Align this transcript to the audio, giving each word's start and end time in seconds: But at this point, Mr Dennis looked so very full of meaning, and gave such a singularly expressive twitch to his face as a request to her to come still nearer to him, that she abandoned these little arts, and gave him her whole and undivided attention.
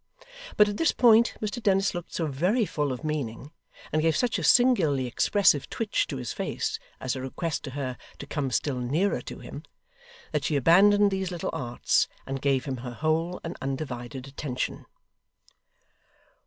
But 0.57 0.67
at 0.67 0.77
this 0.77 0.91
point, 0.93 1.35
Mr 1.41 1.61
Dennis 1.61 1.93
looked 1.93 2.11
so 2.11 2.25
very 2.25 2.65
full 2.65 2.91
of 2.91 3.03
meaning, 3.03 3.51
and 3.91 4.01
gave 4.01 4.17
such 4.17 4.39
a 4.39 4.43
singularly 4.43 5.05
expressive 5.05 5.69
twitch 5.69 6.07
to 6.07 6.17
his 6.17 6.33
face 6.33 6.79
as 6.99 7.15
a 7.15 7.21
request 7.21 7.63
to 7.65 7.69
her 7.77 7.97
to 8.17 8.25
come 8.25 8.49
still 8.49 8.79
nearer 8.79 9.21
to 9.21 9.37
him, 9.37 9.61
that 10.31 10.43
she 10.43 10.55
abandoned 10.55 11.11
these 11.11 11.29
little 11.29 11.51
arts, 11.53 12.07
and 12.25 12.41
gave 12.41 12.65
him 12.65 12.77
her 12.77 12.95
whole 12.95 13.39
and 13.43 13.55
undivided 13.61 14.27
attention. 14.27 14.87